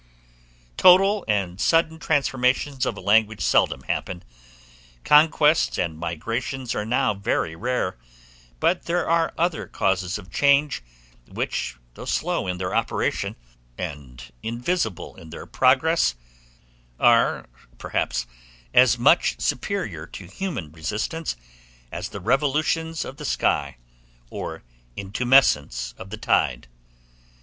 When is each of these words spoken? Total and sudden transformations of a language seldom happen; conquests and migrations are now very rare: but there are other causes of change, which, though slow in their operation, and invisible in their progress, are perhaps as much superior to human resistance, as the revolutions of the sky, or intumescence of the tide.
Total 0.77 1.23
and 1.27 1.61
sudden 1.61 1.99
transformations 1.99 2.87
of 2.87 2.97
a 2.97 3.01
language 3.01 3.39
seldom 3.43 3.83
happen; 3.83 4.23
conquests 5.05 5.77
and 5.77 5.95
migrations 5.99 6.73
are 6.73 6.87
now 6.87 7.13
very 7.13 7.55
rare: 7.55 7.99
but 8.59 8.85
there 8.85 9.07
are 9.07 9.31
other 9.37 9.67
causes 9.67 10.17
of 10.17 10.31
change, 10.31 10.81
which, 11.27 11.77
though 11.93 12.05
slow 12.05 12.47
in 12.47 12.57
their 12.57 12.73
operation, 12.73 13.35
and 13.77 14.31
invisible 14.41 15.15
in 15.17 15.29
their 15.29 15.45
progress, 15.45 16.15
are 16.99 17.45
perhaps 17.77 18.25
as 18.73 18.97
much 18.97 19.39
superior 19.39 20.07
to 20.07 20.25
human 20.25 20.71
resistance, 20.71 21.35
as 21.91 22.09
the 22.09 22.19
revolutions 22.19 23.05
of 23.05 23.17
the 23.17 23.23
sky, 23.25 23.77
or 24.31 24.63
intumescence 24.97 25.93
of 25.99 26.09
the 26.09 26.17
tide. 26.17 26.67